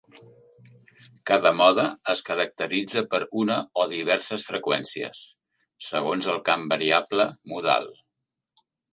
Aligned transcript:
Cada 1.31 1.49
mode 1.57 1.83
es 2.13 2.21
caracteritza 2.29 3.03
per 3.11 3.19
una 3.41 3.57
o 3.83 3.85
diverses 3.91 4.45
freqüències, 4.47 5.21
segons 5.89 6.31
el 6.33 6.39
camp 6.49 6.65
variable 6.73 7.29
modal. 7.53 7.87